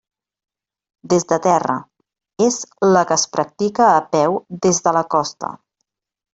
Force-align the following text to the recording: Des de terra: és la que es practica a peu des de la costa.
Des 1.13 1.25
de 1.31 1.37
terra: 1.47 1.75
és 2.47 2.57
la 2.95 3.05
que 3.11 3.19
es 3.19 3.27
practica 3.37 3.87
a 3.91 4.03
peu 4.17 4.43
des 4.67 4.85
de 4.89 4.99
la 5.01 5.09
costa. 5.17 5.55